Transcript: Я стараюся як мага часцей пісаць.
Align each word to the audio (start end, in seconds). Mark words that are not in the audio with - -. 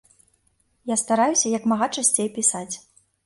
Я 0.93 0.97
стараюся 1.01 1.51
як 1.57 1.69
мага 1.73 1.89
часцей 1.99 2.29
пісаць. 2.39 2.75